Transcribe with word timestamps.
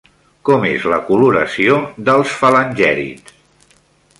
Com 0.47 0.63
és 0.69 0.87
la 0.93 0.97
coloració 1.09 1.77
dels 2.09 2.33
falangèrids? 2.41 3.37